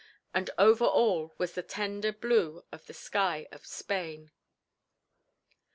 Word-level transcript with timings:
And 0.33 0.49
over 0.57 0.83
all 0.83 1.35
was 1.37 1.53
the 1.53 1.61
tender 1.61 2.11
blue 2.11 2.65
of 2.71 2.87
the 2.87 2.93
sky 2.95 3.45
of 3.51 3.67
Spain. 3.67 4.31